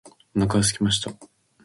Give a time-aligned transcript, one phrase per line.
[0.35, 1.11] お腹がすきました